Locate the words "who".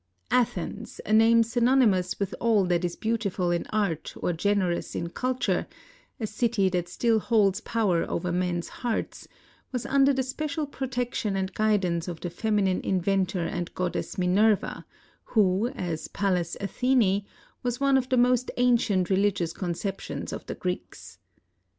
15.23-15.67